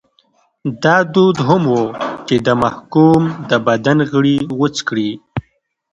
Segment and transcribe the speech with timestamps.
[0.83, 1.79] دا دود هم و
[2.27, 5.09] چې د محکوم د بدن غړي غوڅ کړي.